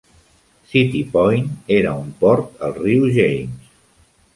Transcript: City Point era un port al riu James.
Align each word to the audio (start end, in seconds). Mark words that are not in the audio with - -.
City 0.71 1.01
Point 1.11 1.53
era 1.77 1.95
un 2.07 2.11
port 2.25 2.67
al 2.71 2.77
riu 2.83 3.09
James. 3.23 3.75